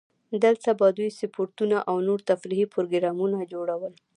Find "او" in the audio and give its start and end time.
1.89-1.95